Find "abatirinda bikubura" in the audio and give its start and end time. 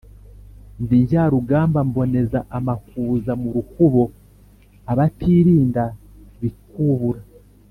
4.91-7.21